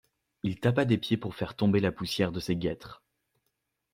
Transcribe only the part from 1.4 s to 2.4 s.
tomber la poussière de